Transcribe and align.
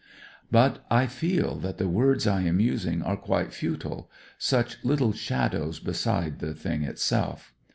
"But 0.51 0.83
I 0.89 1.05
feel 1.05 1.57
that 1.59 1.77
the 1.77 1.87
words 1.87 2.25
I 2.25 2.41
am 2.41 2.59
using 2.59 3.03
are 3.03 3.15
quite 3.15 3.53
futile— 3.53 4.09
such 4.51 4.83
little 4.83 5.13
shadows 5.13 5.79
be 5.79 5.93
side 5.93 6.39
the 6.39 6.55
thing 6.55 6.81
itself. 6.81 7.53